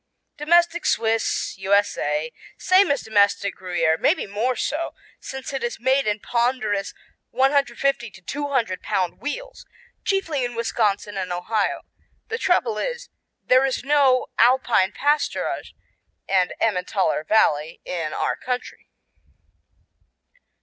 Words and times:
Domestic 0.35 0.87
Swiss 0.87 1.55
U.S.A 1.59 2.31
Same 2.57 2.89
as 2.89 3.03
domestic 3.03 3.55
Gruyère, 3.55 3.99
maybe 3.99 4.25
more 4.25 4.55
so, 4.55 4.95
since 5.19 5.53
it 5.53 5.63
is 5.63 5.79
made 5.79 6.07
in 6.07 6.19
ponderous 6.19 6.95
150 7.29 8.09
to 8.09 8.21
200 8.23 8.81
pound 8.81 9.19
wheels, 9.19 9.63
chiefly 10.03 10.43
in 10.43 10.55
Wisconsin 10.55 11.17
and 11.17 11.31
Ohio. 11.31 11.81
The 12.29 12.39
trouble 12.39 12.79
is 12.79 13.09
there 13.45 13.63
is 13.63 13.83
no 13.83 14.25
Alpine 14.39 14.91
pasturage 14.91 15.73
and 16.27 16.51
Emmentaler 16.59 17.23
Valley 17.23 17.79
in 17.85 18.11
our 18.11 18.35
country. 18.35 18.87